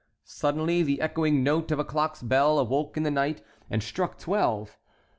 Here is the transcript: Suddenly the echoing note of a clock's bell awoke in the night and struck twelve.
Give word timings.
Suddenly 0.25 0.81
the 0.81 0.99
echoing 0.99 1.43
note 1.43 1.69
of 1.69 1.77
a 1.77 1.85
clock's 1.85 2.23
bell 2.23 2.57
awoke 2.57 2.97
in 2.97 3.03
the 3.03 3.11
night 3.11 3.43
and 3.69 3.83
struck 3.83 4.17
twelve. 4.17 4.79